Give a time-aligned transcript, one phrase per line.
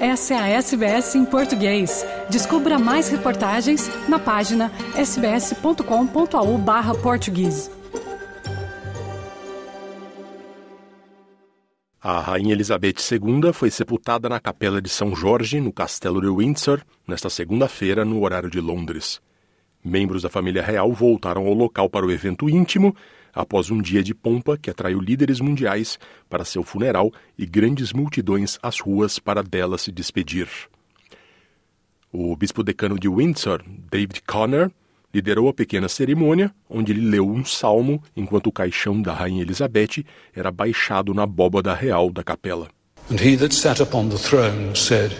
[0.00, 2.06] Essa é a SBS em português.
[2.30, 7.70] Descubra mais reportagens na página sbs.com.au barra português.
[12.02, 16.80] A Rainha Elizabeth II foi sepultada na Capela de São Jorge, no Castelo de Windsor,
[17.06, 19.20] nesta segunda-feira, no horário de Londres.
[19.84, 22.96] Membros da família real voltaram ao local para o evento íntimo
[23.34, 25.98] após um dia de pompa que atraiu líderes mundiais
[26.28, 30.48] para seu funeral e grandes multidões às ruas para dela se despedir.
[32.12, 34.70] O bispo decano de Windsor, David Conner,
[35.12, 40.04] liderou a pequena cerimônia, onde ele leu um salmo enquanto o caixão da rainha Elizabeth
[40.34, 42.68] era baixado na abóbada real da capela.
[43.10, 45.10] And he that sat upon the throne said,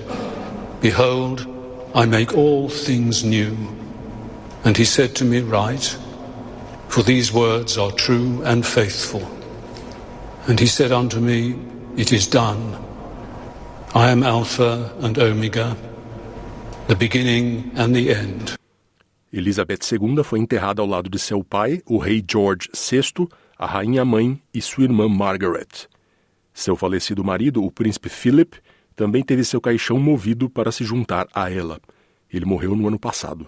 [0.80, 1.46] Behold,
[1.94, 3.56] I make all things new.
[4.64, 5.96] And he said to me, Write,
[6.90, 9.22] for these words are true and faithful.
[10.48, 11.54] And he said unto me,
[11.96, 12.76] It is done.
[13.94, 15.76] I am Alpha and Omega,
[16.88, 18.56] the beginning and the end.
[19.32, 24.04] Elizabeth II foi enterrada ao lado de seu pai, o rei George VI, a rainha
[24.04, 25.88] mãe e sua irmã Margaret.
[26.52, 28.56] Seu falecido marido, o príncipe Philip,
[28.96, 31.80] também teve seu caixão movido para se juntar a ela.
[32.32, 33.46] Ele morreu no ano passado.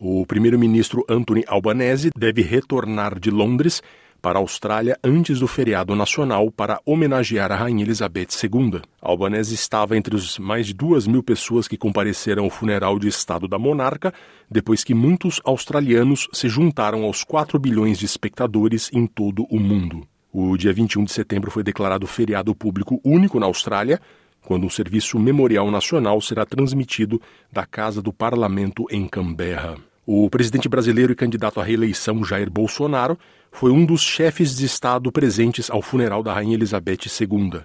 [0.00, 3.82] O primeiro-ministro Anthony Albanese deve retornar de Londres
[4.22, 8.80] para a Austrália antes do feriado nacional para homenagear a Rainha Elizabeth II.
[9.02, 13.48] Albanese estava entre os mais de duas mil pessoas que compareceram ao funeral de Estado
[13.48, 14.14] da monarca,
[14.48, 20.06] depois que muitos australianos se juntaram aos 4 bilhões de espectadores em todo o mundo.
[20.32, 24.00] O dia 21 de setembro foi declarado feriado público único na Austrália,
[24.42, 27.20] quando um serviço memorial nacional será transmitido
[27.52, 29.87] da Casa do Parlamento em Canberra.
[30.10, 33.18] O presidente brasileiro e candidato à reeleição Jair Bolsonaro
[33.52, 37.60] foi um dos chefes de Estado presentes ao funeral da Rainha Elizabeth II.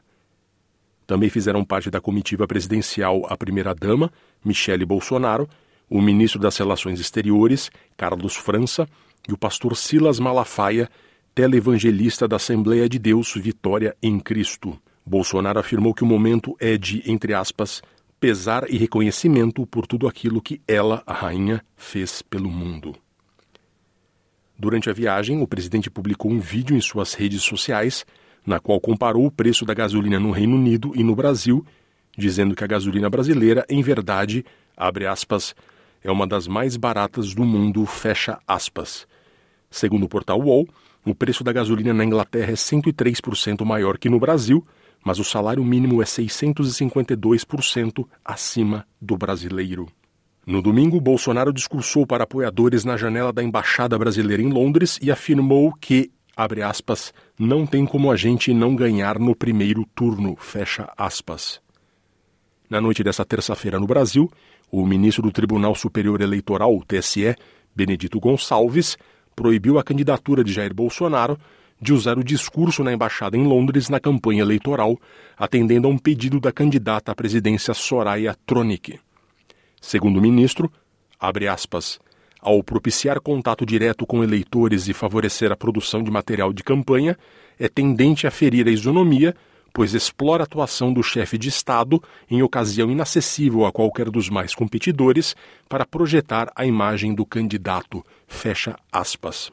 [1.08, 4.12] Também fizeram parte da comitiva presidencial a primeira-dama,
[4.44, 5.48] Michele Bolsonaro,
[5.90, 8.90] o ministro das Relações Exteriores, Carlos França,
[9.26, 10.90] e o pastor Silas Malafaia,
[11.34, 14.78] televangelista da Assembleia de Deus Vitória em Cristo.
[15.06, 17.82] Bolsonaro afirmou que o momento é de, entre aspas,
[18.24, 22.96] pesar e reconhecimento por tudo aquilo que ela, a rainha, fez pelo mundo.
[24.58, 28.06] Durante a viagem, o presidente publicou um vídeo em suas redes sociais,
[28.46, 31.66] na qual comparou o preço da gasolina no Reino Unido e no Brasil,
[32.18, 34.46] dizendo que a gasolina brasileira, em verdade,
[34.78, 35.54] abre aspas,
[36.02, 39.06] é uma das mais baratas do mundo, fecha aspas.
[39.70, 40.66] Segundo o portal UOL,
[41.06, 44.66] o preço da gasolina na Inglaterra é 103% maior que no Brasil,
[45.04, 49.88] mas o salário mínimo é 652% acima do brasileiro.
[50.46, 55.74] No domingo, Bolsonaro discursou para apoiadores na janela da Embaixada Brasileira em Londres e afirmou
[55.74, 61.62] que, abre aspas, não tem como a gente não ganhar no primeiro turno, fecha aspas.
[62.70, 64.30] Na noite dessa terça-feira no Brasil,
[64.72, 67.36] o ministro do Tribunal Superior Eleitoral, TSE,
[67.76, 68.98] Benedito Gonçalves,
[69.36, 71.38] proibiu a candidatura de Jair Bolsonaro
[71.84, 74.98] de usar o discurso na embaixada em Londres na campanha eleitoral,
[75.38, 79.00] atendendo a um pedido da candidata à presidência Soraya Tronic.
[79.82, 80.72] Segundo o ministro,
[81.20, 82.00] abre aspas,
[82.40, 87.18] ao propiciar contato direto com eleitores e favorecer a produção de material de campanha,
[87.60, 89.36] é tendente a ferir a isonomia,
[89.74, 94.56] pois explora a atuação do chefe de Estado em ocasião inacessível a qualquer dos mais
[94.56, 95.36] competidores
[95.68, 98.06] para projetar a imagem do candidato.
[98.28, 99.52] Fecha aspas.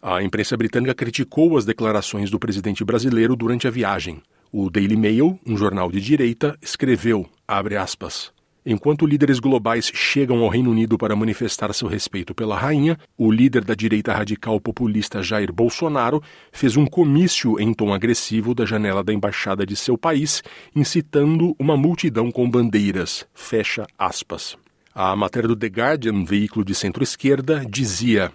[0.00, 4.22] A imprensa britânica criticou as declarações do presidente brasileiro durante a viagem.
[4.52, 8.32] O Daily Mail, um jornal de direita, escreveu, aspas,
[8.70, 13.64] Enquanto líderes globais chegam ao Reino Unido para manifestar seu respeito pela rainha, o líder
[13.64, 16.22] da direita radical populista Jair Bolsonaro
[16.52, 20.42] fez um comício em tom agressivo da janela da embaixada de seu país,
[20.76, 23.26] incitando uma multidão com bandeiras.
[23.32, 24.56] Fecha aspas.
[24.94, 28.30] A matéria do The Guardian, veículo de centro-esquerda, dizia: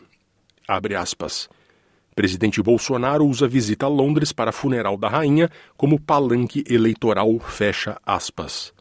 [0.67, 1.47] Abre aspas.
[2.13, 8.71] Presidente Bolsonaro usa visita a Londres para funeral da rainha como palanque eleitoral, fecha aspas.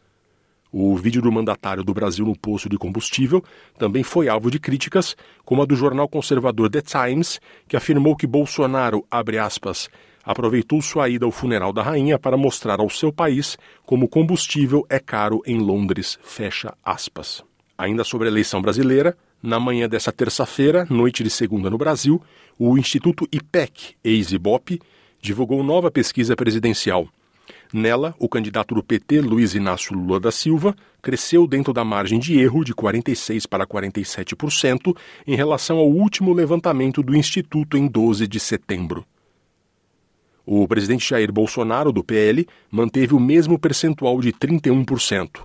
[0.71, 3.43] O vídeo do mandatário do Brasil no posto de combustível
[3.77, 5.15] também foi alvo de críticas,
[5.45, 9.89] como a do jornal conservador The Times, que afirmou que Bolsonaro, abre aspas,
[10.23, 14.99] aproveitou sua ida ao funeral da rainha para mostrar ao seu país como combustível é
[14.99, 17.43] caro em Londres, fecha aspas.
[17.77, 22.21] Ainda sobre a eleição brasileira, na manhã dessa terça-feira, noite de segunda no Brasil,
[22.57, 24.79] o Instituto IPEC, ex-IBOP,
[25.21, 27.09] divulgou nova pesquisa presidencial.
[27.73, 32.39] Nela, o candidato do PT, Luiz Inácio Lula da Silva, cresceu dentro da margem de
[32.39, 34.95] erro de 46% para 47%
[35.27, 39.05] em relação ao último levantamento do Instituto em 12 de setembro.
[40.45, 45.41] O presidente Jair Bolsonaro, do PL, manteve o mesmo percentual de 31%.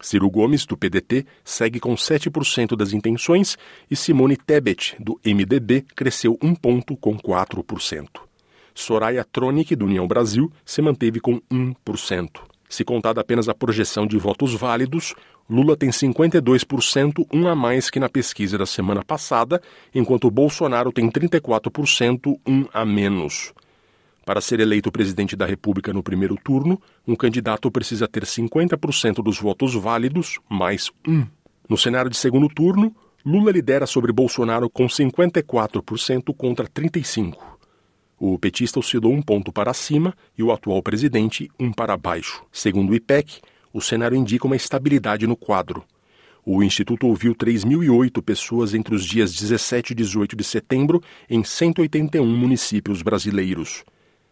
[0.00, 3.56] Ciro Gomes, do PDT, segue com 7% das intenções
[3.90, 8.06] e Simone Tebet, do MDB, cresceu um ponto com 4%.
[8.74, 12.28] Soraya Tronic, do União Brasil, se manteve com 1%.
[12.68, 15.14] Se contada apenas a projeção de votos válidos,
[15.48, 19.60] Lula tem 52%, um a mais que na pesquisa da semana passada,
[19.92, 23.52] enquanto Bolsonaro tem 34%, um a menos.
[24.30, 29.40] Para ser eleito presidente da República no primeiro turno, um candidato precisa ter 50% dos
[29.40, 31.26] votos válidos mais um.
[31.68, 32.94] No cenário de segundo turno,
[33.26, 37.34] Lula lidera sobre Bolsonaro com 54% contra 35%.
[38.20, 42.44] O petista oscilou um ponto para cima e o atual presidente um para baixo.
[42.52, 43.40] Segundo o IPEC,
[43.72, 45.82] o cenário indica uma estabilidade no quadro.
[46.46, 52.24] O Instituto ouviu 3.008 pessoas entre os dias 17 e 18 de setembro em 181
[52.24, 53.82] municípios brasileiros.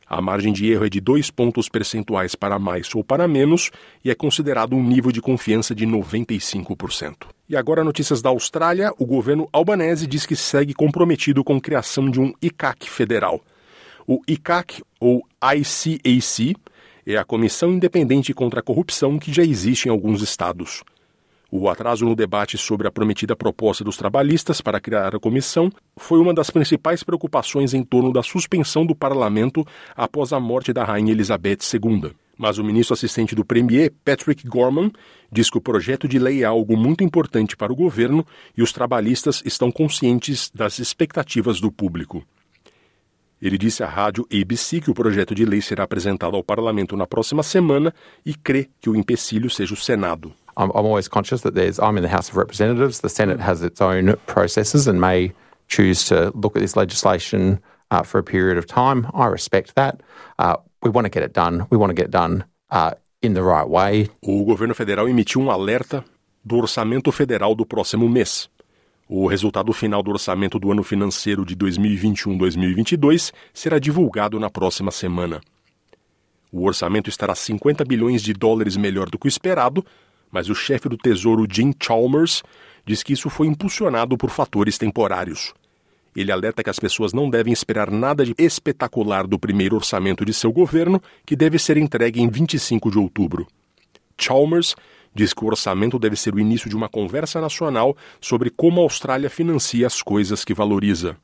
[0.08, 3.70] A margem de erro é de dois pontos percentuais para mais ou para menos
[4.02, 7.26] e é considerado um nível de confiança de 95%.
[7.49, 12.10] E agora, notícias da Austrália: o governo albanese diz que segue comprometido com a criação
[12.10, 13.40] de um ICAC federal.
[14.06, 16.56] O ICAC, ou ICAC,
[17.06, 20.82] é a Comissão Independente contra a Corrupção que já existe em alguns estados.
[21.50, 26.21] O atraso no debate sobre a prometida proposta dos trabalhistas para criar a comissão foi
[26.21, 29.67] uma das principais preocupações em torno da suspensão do parlamento
[29.97, 32.12] após a morte da rainha Elizabeth II.
[32.37, 34.93] Mas o ministro assistente do Premier, Patrick Gorman,
[35.33, 38.71] diz que o projeto de lei é algo muito importante para o governo e os
[38.71, 42.23] trabalhistas estão conscientes das expectativas do público.
[43.41, 47.06] Ele disse à rádio ABC que o projeto de lei será apresentado ao parlamento na
[47.06, 47.95] próxima semana
[48.27, 50.35] e crê que o empecilho seja o Senado.
[50.58, 53.62] I'm, I'm always conscious that there's, I'm in the House of Representatives, the Senate has
[53.62, 55.32] its own processes and may
[55.69, 57.60] choose to look at this legislation
[57.90, 59.06] uh, for a period of time.
[59.14, 60.02] I respect that.
[60.38, 61.66] Uh, we want to get it done.
[61.70, 64.10] We want to get it done uh, in the right way.
[64.22, 66.05] O governo federal emitiu um alerta
[66.44, 68.49] do orçamento federal do próximo mês.
[69.08, 75.40] O resultado final do orçamento do ano financeiro de 2021-2022 será divulgado na próxima semana.
[76.52, 79.84] O orçamento estará 50 bilhões de dólares melhor do que o esperado,
[80.30, 82.42] mas o chefe do Tesouro Jim Chalmers
[82.84, 85.52] diz que isso foi impulsionado por fatores temporários.
[86.16, 90.32] Ele alerta que as pessoas não devem esperar nada de espetacular do primeiro orçamento de
[90.32, 93.46] seu governo, que deve ser entregue em 25 de outubro.
[94.19, 94.75] Chalmers
[95.14, 98.84] diz que o orçamento deve ser o início de uma conversa nacional sobre como a
[98.84, 101.16] Austrália financia as coisas que valoriza.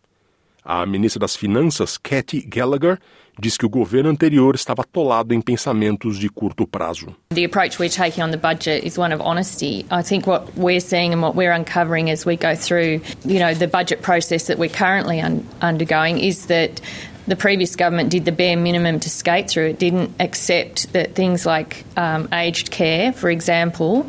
[0.65, 2.99] A ministra das Finanças, Katie Gallagher,
[3.39, 7.15] diz que o governo anterior estava atolado em pensamentos de curto prazo.
[7.35, 9.85] The approach we're taking on the budget is one of honesty.
[9.91, 13.53] I think what we're seeing and what we're uncovering as we go through, you know,
[13.53, 16.81] the budget process that we're currently un undergoing is that
[17.27, 19.67] the previous government did the bare minimum to skate through.
[19.67, 24.07] It didn't accept that things like um, aged care, for example,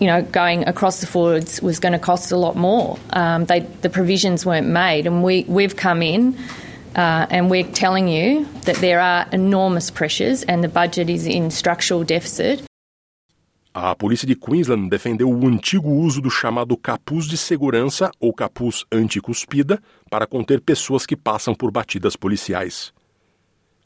[0.00, 2.98] you know, going across the forwards was going to cost a lot more.
[3.10, 6.36] Um, they, the provisions weren't made, and we, we've come in
[6.96, 11.50] uh, and we're telling you that there are enormous pressures and the budget is in
[11.50, 12.62] structural deficit.
[13.74, 18.84] A polícia de Queensland defendeu o antigo uso do chamado capuz de segurança ou capuz
[18.92, 19.80] anti-cuspida
[20.10, 22.92] para conter pessoas que passam por batidas policiais.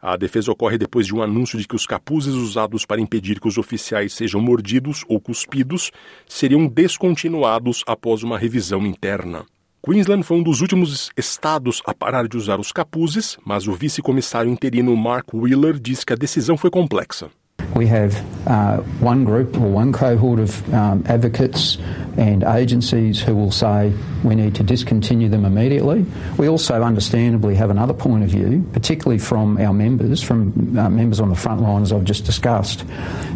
[0.09, 3.49] A defesa ocorre depois de um anúncio de que os capuzes usados para impedir que
[3.49, 5.91] os oficiais sejam mordidos ou cuspidos
[6.29, 9.45] seriam descontinuados após uma revisão interna.
[9.85, 14.49] Queensland foi um dos últimos estados a parar de usar os capuzes, mas o vice-comissário
[14.49, 17.29] interino Mark Wheeler diz que a decisão foi complexa.
[17.75, 18.15] We have
[18.47, 21.79] uh, one group or one cohort of um, advocates
[22.17, 23.93] and agencies who will say
[24.25, 26.07] we need to discontinue them immediately.
[26.39, 31.21] We also understandably have another point of view, particularly from our members, from uh, members
[31.21, 32.85] on the front line as I've just discussed.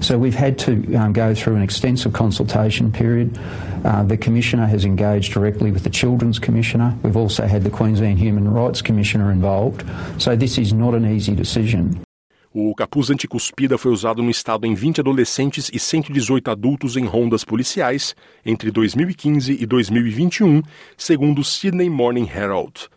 [0.01, 3.39] So we've had to um, go through an extensive consultation period.
[3.85, 6.97] Uh, the Commissioner has engaged directly with the Children's Commissioner.
[7.03, 9.85] We've also had the Queensland Human Rights Commissioner involved.
[10.19, 12.05] So this is not an easy decision.
[12.53, 17.45] O capuz anticuspida foi usado no estado em 20 adolescentes e 118 adultos em rondas
[17.45, 20.61] policiais entre 2015 e 2021,
[20.97, 22.89] segundo o Sydney Morning Herald.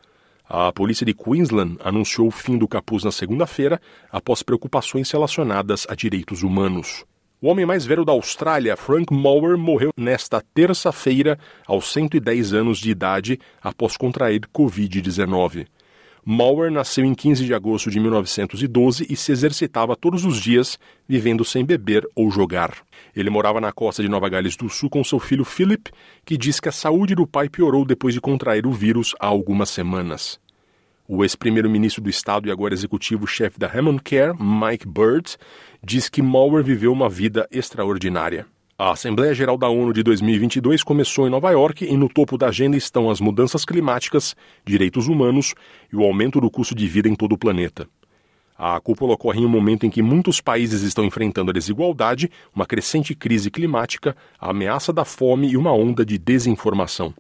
[0.50, 3.80] A polícia de Queensland anunciou o fim do capuz na segunda-feira
[4.12, 7.06] após preocupações relacionadas a direitos humanos.
[7.40, 12.90] O homem mais velho da Austrália, Frank Mower, morreu nesta terça-feira aos 110 anos de
[12.90, 15.68] idade após contrair Covid-19.
[16.26, 21.44] Mauer nasceu em 15 de agosto de 1912 e se exercitava todos os dias, vivendo
[21.44, 22.78] sem beber ou jogar.
[23.14, 25.92] Ele morava na costa de Nova Gales do Sul com seu filho Philip,
[26.24, 29.70] que diz que a saúde do pai piorou depois de contrair o vírus há algumas
[29.70, 30.40] semanas.
[31.06, 35.36] O ex-primeiro-ministro do estado e agora executivo-chefe da Hammond Care, Mike Burt,
[35.84, 38.48] diz que Mauer viveu uma vida extraordinária.
[38.84, 42.50] A Assembleia Geral da ONU de 2022 começou em Nova York e no topo da
[42.50, 44.36] agenda estão as mudanças climáticas,
[44.66, 45.56] direitos humanos
[45.90, 47.88] e o aumento do custo de vida em todo o planeta.
[48.58, 52.66] A cúpula ocorre em um momento em que muitos países estão enfrentando a desigualdade, uma
[52.66, 57.14] crescente crise climática, a ameaça da fome e uma onda de desinformação.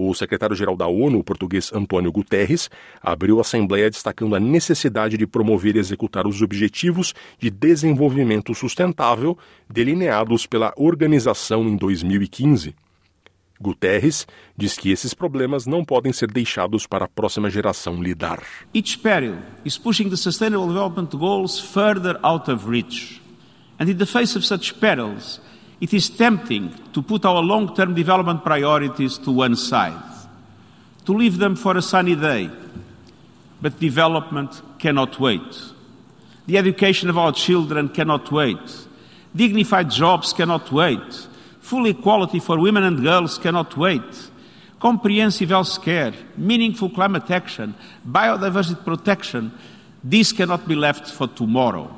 [0.00, 2.70] O secretário-geral da ONU, o português Antônio Guterres,
[3.02, 9.36] abriu a Assembleia destacando a necessidade de promover e executar os Objetivos de Desenvolvimento Sustentável
[9.68, 12.76] delineados pela organização em 2015.
[13.60, 14.24] Guterres
[14.56, 18.40] diz que esses problemas não podem ser deixados para a próxima geração lidar.
[18.72, 23.20] Each peril is pushing the Sustainable Development Goals further out of reach.
[23.80, 25.40] And in the face of such perils,
[25.80, 30.02] it is tempting to put our long term development priorities to one side,
[31.04, 32.50] to leave them for a sunny day.
[33.60, 35.62] But development cannot wait.
[36.46, 38.86] The education of our children cannot wait.
[39.34, 41.28] Dignified jobs cannot wait.
[41.60, 44.30] Full equality for women and girls cannot wait.
[44.80, 47.74] Comprehensive health care, meaningful climate action,
[48.08, 49.52] biodiversity protection,
[50.02, 51.97] these cannot be left for tomorrow.